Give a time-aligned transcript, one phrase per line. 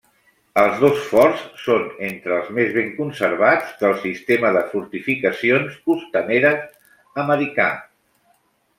[0.59, 6.69] Els dos forts són entre els més ben conservats del sistema de fortificacions costaneres
[7.29, 7.73] americà.